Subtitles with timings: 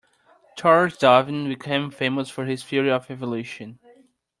[0.57, 3.77] Charles Darwin became famous for his theory of evolution.